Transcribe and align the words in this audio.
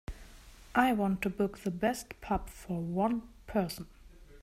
I 0.73 0.93
want 0.93 1.21
to 1.21 1.29
book 1.29 1.59
the 1.59 1.69
best 1.69 2.19
pub 2.21 2.49
for 2.49 2.79
one 2.81 3.21
person. 3.45 3.85